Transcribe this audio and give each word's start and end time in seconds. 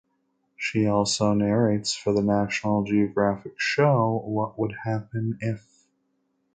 She 0.57 0.87
also 0.87 1.33
narrates 1.35 1.93
for 1.93 2.11
the 2.11 2.23
National 2.23 2.83
Geographic 2.83 3.59
show 3.59 4.23
"What 4.25 4.57
Would 4.57 4.73
Happen 4.83 5.37
If". 5.41 5.85